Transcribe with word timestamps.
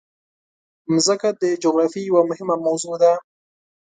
مځکه 0.93 1.29
د 1.41 1.43
جغرافیې 1.63 2.07
یوه 2.09 2.21
مهمه 2.29 2.55
موضوع 2.65 2.95
ده. 3.03 3.13